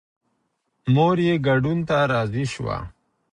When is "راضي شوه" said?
2.11-2.77